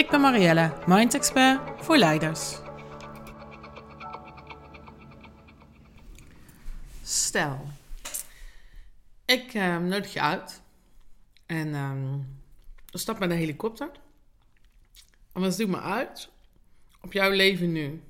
[0.00, 2.58] Ik ben Marielle, Mind Expert voor leiders.
[7.02, 7.68] Stel,
[9.24, 10.62] ik uh, nodig je uit
[11.46, 12.14] en uh,
[12.86, 13.90] stap met een helikopter.
[15.32, 16.30] En dan zoek me uit
[17.00, 18.02] op jouw leven nu.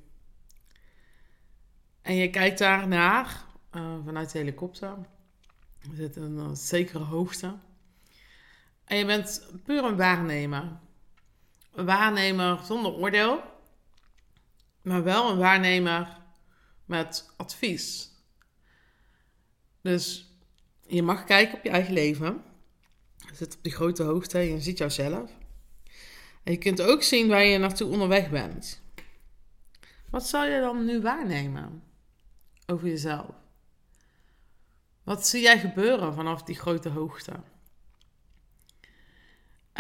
[2.03, 4.97] En je kijkt daar naar uh, vanuit de helikopter.
[5.93, 7.57] Zitten in een zekere hoogte.
[8.85, 10.79] En je bent puur een waarnemer.
[11.85, 13.43] Waarnemer zonder oordeel,
[14.83, 16.19] maar wel een waarnemer
[16.85, 18.11] met advies.
[19.83, 20.35] Dus
[20.87, 22.43] je mag kijken op je eigen leven.
[23.17, 25.31] Je zit op die grote hoogte en je ziet jouzelf.
[26.43, 28.83] En je kunt ook zien waar je naartoe onderweg bent.
[30.11, 31.83] Wat zou je dan nu waarnemen
[32.67, 33.35] over jezelf?
[35.03, 37.33] Wat zie jij gebeuren vanaf die grote hoogte?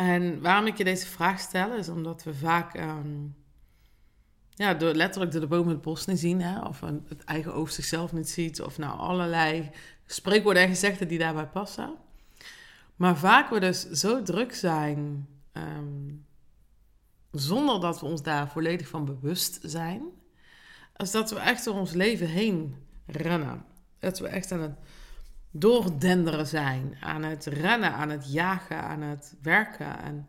[0.00, 3.36] En waarom ik je deze vraag stel, is omdat we vaak um,
[4.50, 7.70] ja, door, letterlijk door de bomen het bos niet zien, hè, of het eigen oog
[7.72, 9.70] zichzelf niet ziet, of nou allerlei
[10.06, 11.94] spreekwoorden en gezegden die daarbij passen.
[12.96, 16.26] Maar vaak we dus zo druk zijn, um,
[17.30, 20.02] zonder dat we ons daar volledig van bewust zijn,
[20.96, 23.64] als dat we echt door ons leven heen rennen.
[23.98, 24.78] Dat we echt aan het
[25.50, 30.02] doordenderen zijn, aan het rennen, aan het jagen, aan het werken.
[30.02, 30.28] En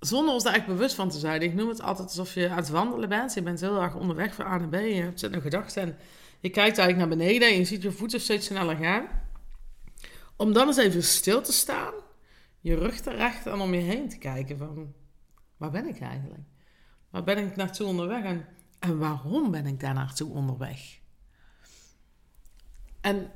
[0.00, 1.42] zonder ons daar echt bewust van te zijn.
[1.42, 3.34] Ik noem het altijd alsof je aan het wandelen bent.
[3.34, 4.74] Je bent heel erg onderweg van A naar B.
[4.74, 5.96] Je hebt een gedachte en
[6.40, 9.06] je kijkt eigenlijk naar beneden en je ziet je voeten steeds sneller gaan.
[10.36, 11.94] Om dan eens even stil te staan,
[12.60, 13.10] je rug te
[13.44, 14.94] en om je heen te kijken van...
[15.56, 16.44] Waar ben ik eigenlijk?
[17.10, 18.46] Waar ben ik naartoe onderweg en,
[18.78, 20.98] en waarom ben ik daar naartoe onderweg?
[23.00, 23.30] En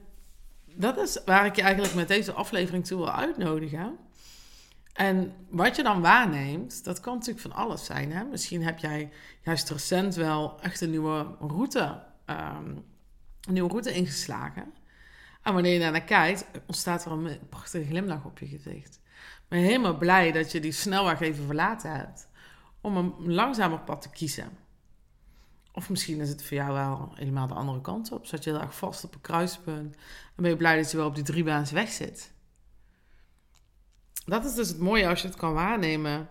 [0.75, 3.99] dat is waar ik je eigenlijk met deze aflevering toe wil uitnodigen.
[4.93, 8.13] En wat je dan waarneemt, dat kan natuurlijk van alles zijn.
[8.13, 8.25] Hè?
[8.25, 9.11] Misschien heb jij
[9.43, 12.85] juist recent wel echt een nieuwe route, um,
[13.41, 14.73] een nieuwe route ingeslagen.
[15.43, 19.01] En wanneer je naar kijkt, ontstaat er een prachtige glimlach op je gezicht.
[19.49, 22.29] Je helemaal blij dat je die snelweg even verlaten hebt.
[22.81, 24.49] Om een langzamer pad te kiezen.
[25.81, 28.27] Of misschien is het voor jou wel helemaal de andere kant op.
[28.27, 29.95] Zat je heel erg vast op een kruispunt.
[30.37, 32.33] En ben je blij dat je wel op die driebaans weg zit.
[34.25, 36.29] Dat is dus het mooie als je het kan waarnemen.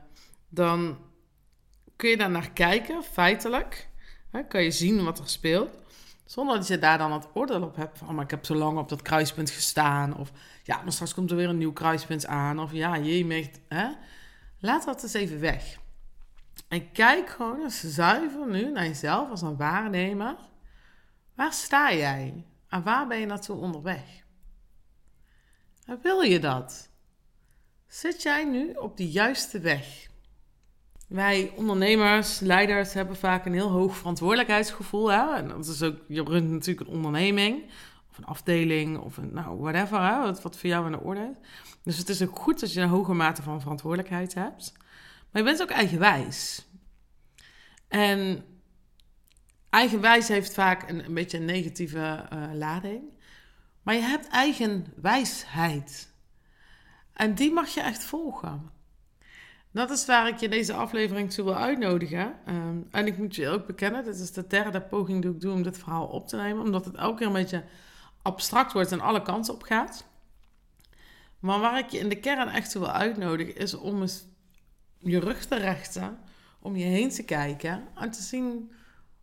[0.50, 0.98] Dan
[1.96, 3.90] kun je daar naar kijken, feitelijk.
[4.30, 5.78] Hè, kan je zien wat er speelt.
[6.26, 8.16] Zonder dat je daar dan het oordeel op hebt van...
[8.16, 10.18] maar ik heb zo lang op dat kruispunt gestaan.
[10.18, 10.32] Of
[10.64, 12.60] ja, maar straks komt er weer een nieuw kruispunt aan.
[12.60, 13.90] Of ja, je hè.
[14.60, 15.80] Laat dat eens even weg.
[16.68, 20.36] En kijk gewoon eens zuiver nu naar jezelf als een waarnemer.
[21.36, 22.46] Waar sta jij?
[22.68, 24.24] En waar ben je naartoe onderweg?
[26.02, 26.90] Wil je dat?
[27.88, 30.08] Zit jij nu op de juiste weg?
[31.08, 35.12] Wij ondernemers, leiders hebben vaak een heel hoog verantwoordelijkheidsgevoel.
[35.12, 35.34] Hè?
[35.36, 37.64] En dat is ook, je runt natuurlijk een onderneming,
[38.10, 40.22] of een afdeling, of een, nou, whatever, hè?
[40.22, 41.50] Wat, wat voor jou aan de orde is.
[41.84, 44.74] Dus het is ook goed dat je een hoge mate van verantwoordelijkheid hebt.
[45.32, 46.68] Maar je bent ook eigenwijs.
[47.88, 48.46] En
[49.70, 53.04] eigenwijs heeft vaak een, beetje een negatieve uh, lading.
[53.84, 56.14] Maar je hebt eigen wijsheid.
[57.14, 58.72] En die mag je echt volgen.
[59.72, 62.34] Dat is waar ik je deze aflevering toe wil uitnodigen.
[62.48, 65.54] Um, en ik moet je ook bekennen, dit is de derde poging die ik doe
[65.54, 66.64] om dit verhaal op te nemen.
[66.64, 67.64] Omdat het elke keer een beetje
[68.22, 70.08] abstract wordt en alle kanten op gaat.
[71.40, 74.26] Maar waar ik je in de kern echt toe wil uitnodigen, is om eens
[75.00, 76.20] je rug te rechten,
[76.60, 78.72] om je heen te kijken en te zien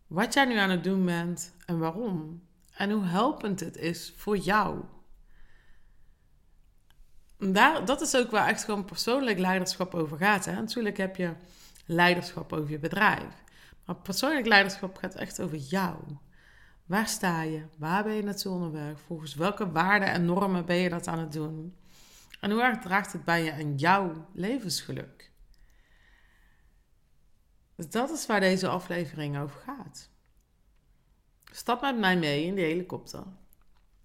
[0.07, 2.45] wat jij nu aan het doen bent en waarom.
[2.73, 4.83] En hoe helpend het is voor jou.
[7.37, 10.45] Daar, dat is ook waar echt gewoon persoonlijk leiderschap over gaat.
[10.45, 10.53] Hè?
[10.53, 11.33] Natuurlijk heb je
[11.85, 13.43] leiderschap over je bedrijf.
[13.85, 15.95] Maar persoonlijk leiderschap gaat echt over jou.
[16.85, 17.65] Waar sta je?
[17.77, 18.99] Waar ben je naartoe onderweg?
[18.99, 21.75] Volgens welke waarden en normen ben je dat aan het doen?
[22.39, 25.31] En hoe erg draagt het bij je aan jouw levensgeluk?
[27.77, 30.09] Dus dat is waar deze aflevering over gaat.
[31.51, 33.23] Stap met mij mee in die helikopter.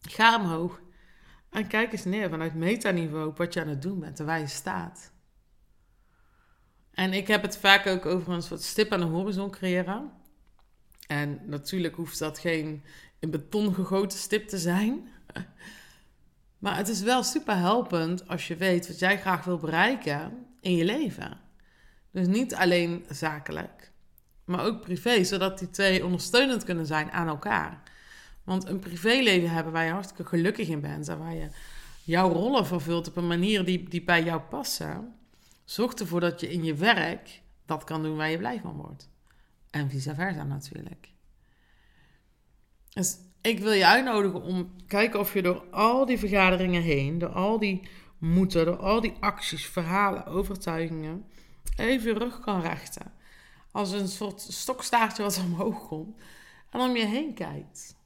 [0.00, 0.80] Ga omhoog
[1.50, 4.38] en kijk eens neer vanuit metaniveau op wat je aan het doen bent en waar
[4.38, 5.12] je staat.
[6.90, 10.12] En ik heb het vaak ook over een soort stip aan de horizon creëren.
[11.06, 12.84] En natuurlijk hoeft dat geen
[13.18, 15.08] in beton gegoten stip te zijn.
[16.58, 20.76] Maar het is wel super helpend als je weet wat jij graag wil bereiken in
[20.76, 21.40] je leven.
[22.12, 23.92] Dus niet alleen zakelijk,
[24.44, 27.82] maar ook privé, zodat die twee ondersteunend kunnen zijn aan elkaar.
[28.44, 31.48] Want een privéleven hebben waar je hartstikke gelukkig in bent en waar je
[32.04, 35.14] jouw rollen vervult op een manier die, die bij jou passen,
[35.64, 39.08] zorgt ervoor dat je in je werk dat kan doen waar je blij van wordt.
[39.70, 41.08] En vice versa natuurlijk.
[42.88, 47.28] Dus ik wil je uitnodigen om kijken of je door al die vergaderingen heen, door
[47.28, 47.88] al die
[48.18, 51.24] moeten, door al die acties, verhalen, overtuigingen,
[51.76, 53.12] even je rug kan rechten.
[53.70, 56.20] Als een soort stokstaartje wat omhoog komt.
[56.70, 57.96] En om je heen kijkt.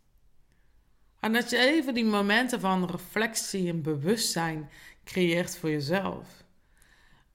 [1.20, 4.70] En dat je even die momenten van reflectie en bewustzijn
[5.04, 6.44] creëert voor jezelf.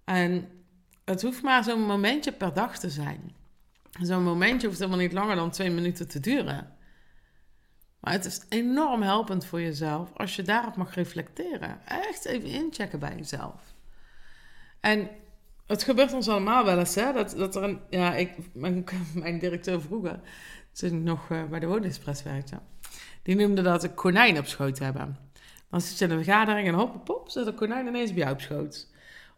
[0.03, 0.49] En
[1.05, 3.35] het hoeft maar zo'n momentje per dag te zijn.
[4.01, 6.75] Zo'n momentje hoeft helemaal niet langer dan twee minuten te duren.
[7.99, 11.85] Maar het is enorm helpend voor jezelf als je daarop mag reflecteren.
[11.85, 13.73] Echt even inchecken bij jezelf.
[14.79, 15.09] En
[15.71, 17.13] het gebeurt ons allemaal wel eens, hè?
[17.13, 17.79] Dat, dat er een.
[17.89, 20.19] Ja, ik, mijn, mijn directeur vroeger,
[20.71, 22.59] toen ik nog uh, bij de Woningexpress werkte,
[23.23, 25.17] die noemde dat een konijn op schoot hebben.
[25.69, 28.33] Dan zit je in een vergadering en hop, pop, zit een konijn ineens bij jou
[28.33, 28.89] op schoot.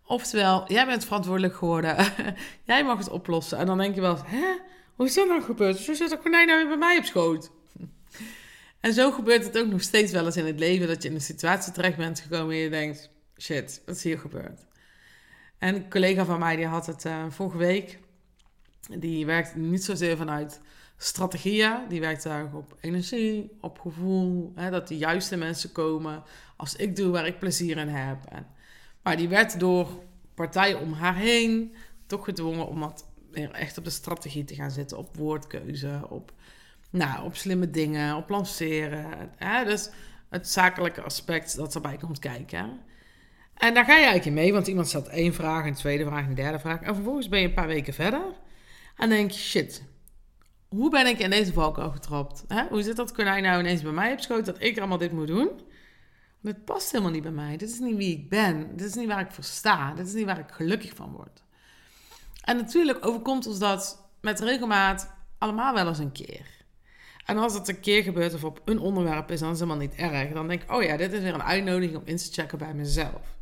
[0.06, 1.95] Oftewel, jij bent verantwoordelijk geworden,
[2.63, 3.57] jij mag het oplossen.
[3.57, 4.56] En dan denk je wel, hè,
[4.95, 5.77] hoe is dat nou gebeurd?
[5.77, 7.51] Zo zit een konijn nou weer bij mij op schoot.
[8.80, 11.15] En zo gebeurt het ook nog steeds wel eens in het leven dat je in
[11.15, 14.65] een situatie terecht bent gekomen en je denkt: shit, wat is hier gebeurd?
[15.63, 18.00] En een collega van mij die had het uh, vorige week.
[19.00, 20.60] Die werkt niet zozeer vanuit
[20.98, 26.24] strategieën, die werkt daar op energie, op gevoel, hè, dat de juiste mensen komen
[26.56, 28.18] als ik doe waar ik plezier in heb.
[28.30, 28.48] En,
[29.04, 29.88] maar die werd door
[30.33, 31.75] partijen om haar heen
[32.07, 36.33] toch gedwongen om wat meer echt op de strategie te gaan zitten, op woordkeuze, op
[36.89, 39.06] nou, op slimme dingen, op lanceren.
[39.36, 39.66] Hè?
[39.66, 39.89] Dus
[40.30, 42.80] het zakelijke aspect dat erbij komt kijken.
[43.57, 46.35] En daar ga je eigenlijk mee, want iemand stelt één vraag, een tweede vraag, een
[46.35, 46.81] derde vraag.
[46.81, 48.23] En vervolgens ben je een paar weken verder.
[48.97, 49.83] En denk je, shit,
[50.67, 52.44] hoe ben ik in deze valkuil getrapt?
[52.47, 52.67] Hè?
[52.67, 55.27] Hoe zit dat konijn nou ineens bij mij op schoot dat ik allemaal dit moet
[55.27, 55.50] doen?
[56.41, 57.57] Dit past helemaal niet bij mij.
[57.57, 58.77] Dit is niet wie ik ben.
[58.77, 59.94] Dit is niet waar ik voor sta.
[59.94, 61.44] Dit is niet waar ik gelukkig van word.
[62.41, 66.47] En natuurlijk overkomt ons dat met regelmaat allemaal wel eens een keer.
[67.25, 69.88] En als het een keer gebeurt of op een onderwerp is, dan is het helemaal
[69.88, 70.33] niet erg.
[70.33, 72.73] Dan denk ik, oh ja, dit is weer een uitnodiging om in te checken bij
[72.73, 73.38] mezelf.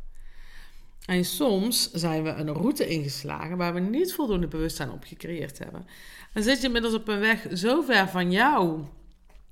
[1.06, 5.86] En soms zijn we een route ingeslagen waar we niet voldoende bewustzijn op gecreëerd hebben.
[6.32, 8.90] En zit je inmiddels op een weg zo ver van jouw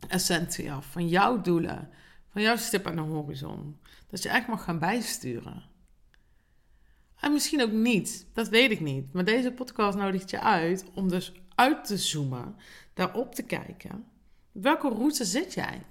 [0.08, 1.91] essentie af, van jouw doelen,
[2.32, 3.79] van jouw stip aan de horizon,
[4.11, 5.62] dat je echt mag gaan bijsturen.
[7.20, 9.12] En misschien ook niet, dat weet ik niet.
[9.12, 12.56] Maar deze podcast nodigt je uit om dus uit te zoomen,
[12.94, 14.05] daarop te kijken
[14.52, 15.82] welke route zit jij?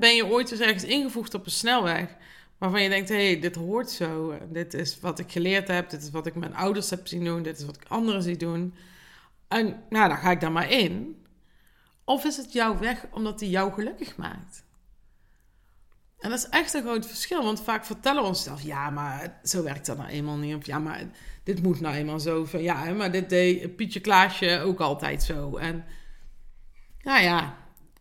[0.00, 2.16] ben je ooit eens ergens ingevoegd op een snelweg
[2.58, 4.38] waarvan je denkt: hé, hey, dit hoort zo.
[4.48, 5.90] Dit is wat ik geleerd heb.
[5.90, 7.42] Dit is wat ik mijn ouders heb zien doen.
[7.42, 8.74] Dit is wat ik anderen zie doen.
[9.48, 11.24] En nou, dan ga ik daar maar in.
[12.04, 14.64] Of is het jouw weg omdat die jou gelukkig maakt?
[16.18, 19.62] En dat is echt een groot verschil, want vaak vertellen we onszelf: ja, maar zo
[19.62, 20.54] werkt dat nou eenmaal niet.
[20.54, 21.04] Of ja, maar
[21.42, 22.44] dit moet nou eenmaal zo.
[22.44, 25.56] Van, ja, maar dit deed Pietje Klaasje ook altijd zo.
[25.56, 25.84] En
[27.00, 27.56] nou ja,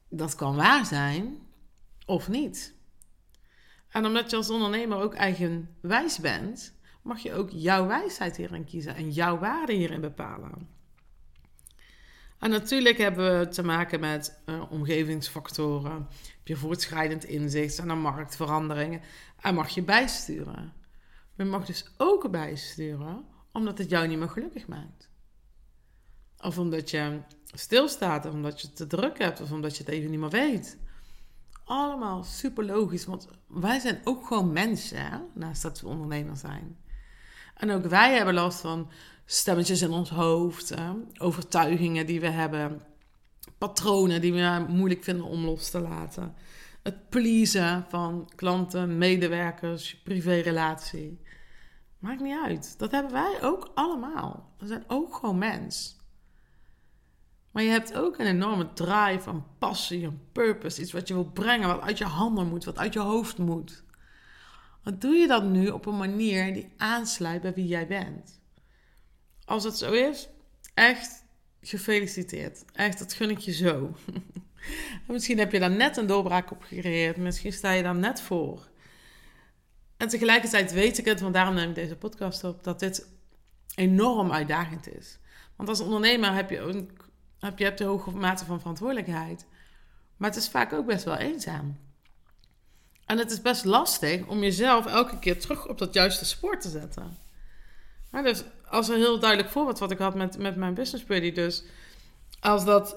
[0.09, 1.37] dat kan waar zijn
[2.05, 2.73] of niet.
[3.93, 8.95] En omdat je als ondernemer ook eigenwijs bent, mag je ook jouw wijsheid hierin kiezen
[8.95, 10.69] en jouw waarde hierin bepalen.
[12.39, 16.07] En natuurlijk hebben we te maken met uh, omgevingsfactoren.
[16.37, 19.01] Heb je voortschrijdend inzicht en marktveranderingen.
[19.41, 20.73] En mag je bijsturen.
[21.35, 25.09] Maar je mag dus ook bijsturen omdat het jou niet meer gelukkig maakt.
[26.37, 27.19] Of omdat je
[27.53, 30.77] stilstaat, of omdat je te druk hebt, of omdat je het even niet meer weet.
[31.65, 35.17] Allemaal super logisch, want wij zijn ook gewoon mensen, hè?
[35.33, 36.77] naast dat we ondernemer zijn.
[37.57, 38.89] En ook wij hebben last van
[39.25, 40.91] stemmetjes in ons hoofd, hè?
[41.17, 42.81] overtuigingen die we hebben,
[43.57, 46.35] patronen die we moeilijk vinden om los te laten.
[46.83, 51.21] Het pleasen van klanten, medewerkers, privérelatie.
[51.99, 52.75] Maakt niet uit.
[52.77, 54.53] Dat hebben wij ook allemaal.
[54.57, 55.97] We zijn ook gewoon mens.
[57.53, 60.81] Maar je hebt ook een enorme drive, een passie, een purpose.
[60.81, 63.83] Iets wat je wil brengen, wat uit je handen moet, wat uit je hoofd moet.
[64.83, 68.41] Wat doe je dat nu op een manier die aansluit bij wie jij bent?
[69.45, 70.29] Als het zo is,
[70.73, 71.25] echt
[71.61, 72.65] gefeliciteerd.
[72.73, 73.95] Echt, dat gun ik je zo.
[75.07, 77.17] misschien heb je daar net een doorbraak op gecreëerd.
[77.17, 78.67] Misschien sta je daar net voor.
[79.97, 83.07] En tegelijkertijd weet ik het, want daarom neem ik deze podcast op, dat dit
[83.75, 85.19] enorm uitdagend is.
[85.55, 86.89] Want als ondernemer heb je, een,
[87.55, 89.45] je hebt de hoge mate van verantwoordelijkheid.
[90.17, 91.77] Maar het is vaak ook best wel eenzaam.
[93.05, 96.69] En het is best lastig om jezelf elke keer terug op dat juiste spoor te
[96.69, 97.17] zetten.
[98.09, 101.31] Maar dus als een heel duidelijk voorbeeld wat ik had met, met mijn business buddy.
[101.31, 101.63] Dus
[102.39, 102.95] als dat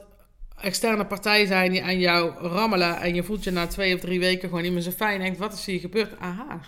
[0.60, 4.20] externe partijen zijn die aan jou rammelen en je voelt je na twee of drie
[4.20, 6.18] weken gewoon niet meer zo fijn en denkt, wat is hier gebeurd?
[6.18, 6.60] Aha.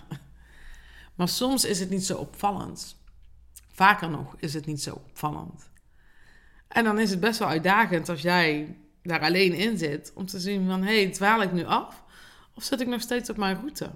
[1.15, 2.97] Maar soms is het niet zo opvallend.
[3.73, 5.71] Vaker nog is het niet zo opvallend.
[6.69, 10.41] En dan is het best wel uitdagend als jij daar alleen in zit om te
[10.41, 12.03] zien van, hé, hey, dwaal ik nu af?
[12.55, 13.91] Of zit ik nog steeds op mijn route?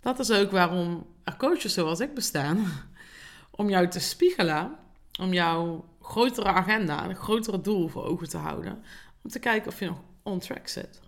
[0.00, 2.66] Dat is ook waarom er coaches zoals ik bestaan.
[3.50, 4.76] Om jou te spiegelen,
[5.20, 8.82] om jouw grotere agenda, een grotere doel voor ogen te houden.
[9.22, 11.00] Om te kijken of je nog on track zit.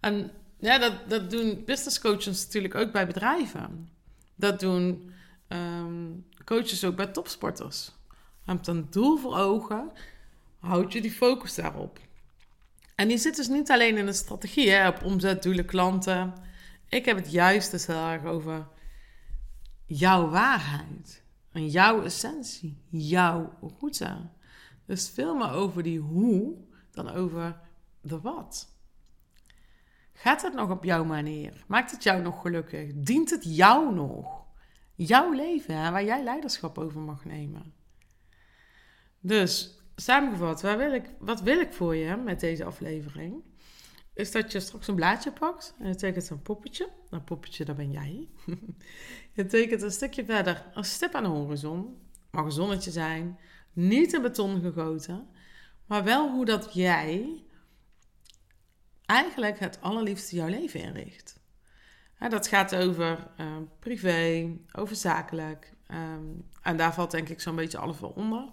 [0.00, 3.88] En ja, dat, dat doen business coaches natuurlijk ook bij bedrijven.
[4.34, 5.12] Dat doen
[5.48, 6.06] ehm,
[6.44, 7.92] coaches ook bij topsporters.
[8.50, 9.90] Hebt een doel voor ogen,
[10.58, 12.00] houd je die focus daarop.
[12.94, 16.34] En die zit dus niet alleen in de strategie, hè, op omzet, doelen, klanten.
[16.88, 18.68] Ik heb het juist dus heel erg over
[19.86, 21.22] jouw waarheid.
[21.52, 24.28] En jouw essentie, jouw route.
[24.86, 26.54] Dus veel meer over die hoe
[26.90, 27.60] dan over
[28.00, 28.68] de wat.
[30.12, 31.64] Gaat het nog op jouw manier?
[31.66, 32.90] Maakt het jou nog gelukkig?
[32.94, 34.44] Dient het jou nog?
[34.94, 37.79] Jouw leven, hè, waar jij leiderschap over mag nemen.
[39.20, 43.42] Dus samengevat, waar wil ik, wat wil ik voor je met deze aflevering?
[44.14, 46.88] Is dat je straks een blaadje pakt en je tekent een poppetje.
[47.10, 48.28] Een poppetje, dat ben jij.
[49.36, 51.98] je tekent een stukje verder een stip aan de horizon.
[52.30, 53.38] Mag een zonnetje zijn.
[53.72, 55.28] Niet in beton gegoten.
[55.86, 57.42] Maar wel hoe dat jij
[59.06, 61.40] eigenlijk het allerliefste jouw leven inricht.
[62.28, 65.72] dat gaat over uh, privé, over zakelijk.
[65.86, 66.24] Ehm,
[66.62, 68.48] en daar valt denk ik zo'n beetje alles wel onder.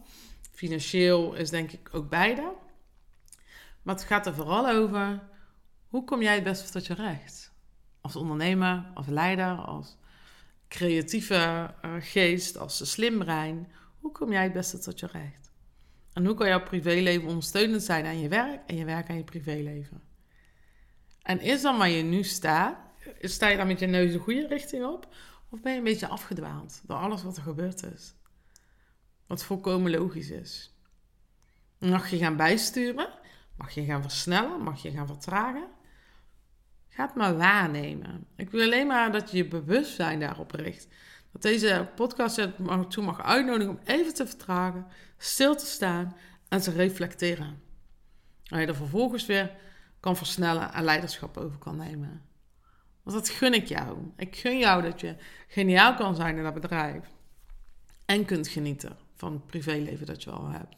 [0.58, 2.54] Financieel is denk ik ook beide.
[3.82, 5.24] Maar het gaat er vooral over
[5.88, 7.52] hoe kom jij het beste tot je recht?
[8.02, 9.98] Als ondernemer, als leider, als
[10.68, 13.72] creatieve uh, geest, als slim brein.
[14.00, 15.52] Hoe kom jij het beste tot je recht?
[16.14, 19.24] En hoe kan jouw privéleven ondersteunend zijn aan je werk en je werk aan je
[19.24, 20.02] privéleven?
[21.22, 22.78] En is dan waar je nu staat,
[23.22, 25.16] sta je dan met je neus de goede richting op?
[25.50, 28.16] Of ben je een beetje afgedwaald door alles wat er gebeurd is?
[29.27, 30.75] Wat volkomen logisch is.
[31.77, 33.10] Mag je gaan bijsturen?
[33.55, 34.62] Mag je gaan versnellen?
[34.62, 35.67] Mag je gaan vertragen?
[36.89, 38.27] Ga het maar waarnemen.
[38.36, 40.88] Ik wil alleen maar dat je je bewustzijn daarop richt.
[41.31, 42.53] Dat deze podcast je
[42.89, 46.15] toe mag uitnodigen om even te vertragen, stil te staan
[46.48, 47.62] en te reflecteren.
[48.43, 49.51] En je er vervolgens weer
[50.00, 52.22] kan versnellen en leiderschap over kan nemen.
[53.03, 54.12] Want dat gun ik jou.
[54.17, 55.15] Ik gun jou dat je
[55.48, 57.05] geniaal kan zijn in dat bedrijf.
[58.05, 60.75] En kunt genieten van het privéleven dat je al hebt.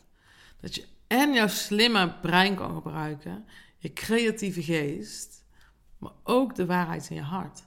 [0.60, 3.46] Dat je en jouw slimme brein kan gebruiken,
[3.78, 5.46] je creatieve geest,
[5.98, 7.64] maar ook de waarheid in je hart.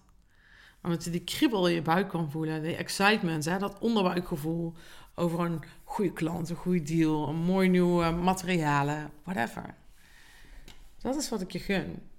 [0.82, 4.74] Omdat je die kriebel in je buik kan voelen, die excitement, hè, dat onderbuikgevoel
[5.14, 9.74] over een goede klant, een goede deal, een mooi nieuwe materialen, whatever.
[10.98, 12.11] Dat is wat ik je gun.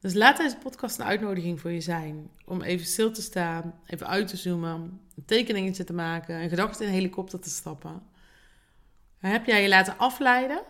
[0.00, 2.30] Dus laat deze podcast een uitnodiging voor je zijn.
[2.44, 6.82] Om even stil te staan, even uit te zoomen, een tekeningetje te maken, een gedachte
[6.82, 8.02] in een helikopter te stappen.
[9.18, 10.62] Heb jij je laten afleiden?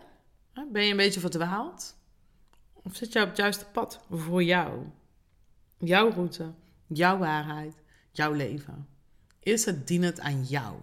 [0.73, 1.97] Ben je een beetje verdwaald?
[2.73, 4.87] Of zit je op het juiste pad voor jou?
[5.79, 6.53] Jouw route,
[6.87, 7.75] jouw waarheid,
[8.13, 8.89] jouw leven.
[9.41, 10.77] Is het dienend aan jou?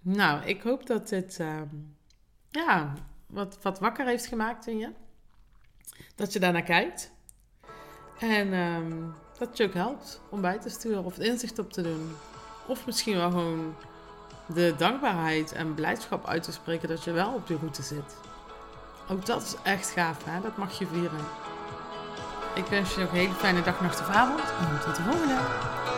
[0.00, 1.68] Nou, ik hoop dat dit ehm,
[2.48, 2.94] ja,
[3.26, 4.90] wat, wat wakker heeft gemaakt in je.
[6.14, 7.10] Dat je daarnaar kijkt.
[8.18, 11.82] En um, dat je ook helpt om bij te sturen of het inzicht op te
[11.82, 12.16] doen.
[12.66, 13.74] Of misschien wel gewoon
[14.46, 18.16] de dankbaarheid en blijdschap uit te spreken dat je wel op je route zit.
[19.10, 20.40] Ook dat is echt gaaf, hè?
[20.40, 21.24] Dat mag je vieren.
[22.54, 24.40] Ik wens je nog een hele fijne dag, nacht of avond.
[24.40, 25.95] En tot de volgende.